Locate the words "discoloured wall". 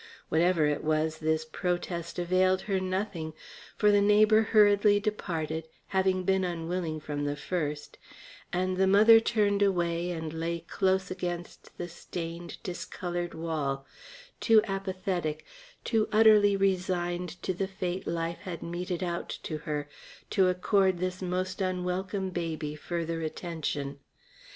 12.63-13.85